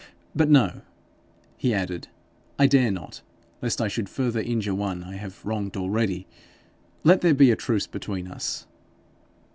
[0.35, 0.81] 'But no,'
[1.57, 2.07] he added,
[2.57, 3.21] 'I dare not,
[3.61, 6.25] lest I should further injure one I have wronged already.
[7.03, 8.65] Let there be a truce between us.'